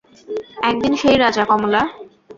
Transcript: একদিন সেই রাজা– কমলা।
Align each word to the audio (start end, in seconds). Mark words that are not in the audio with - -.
একদিন 0.63 0.93
সেই 0.95 1.17
রাজা– 1.17 1.43
কমলা। 1.45 1.81